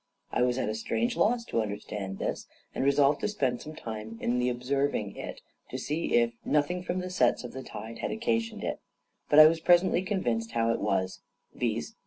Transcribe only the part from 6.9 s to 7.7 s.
the sets of the